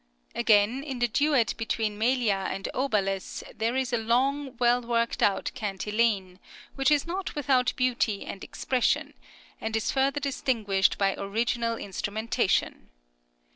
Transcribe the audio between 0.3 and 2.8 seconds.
Again, in the duet between Melia and